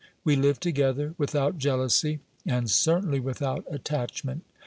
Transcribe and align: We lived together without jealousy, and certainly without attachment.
We 0.23 0.35
lived 0.35 0.63
together 0.63 1.13
without 1.19 1.59
jealousy, 1.59 2.21
and 2.43 2.71
certainly 2.71 3.19
without 3.19 3.65
attachment. 3.69 4.43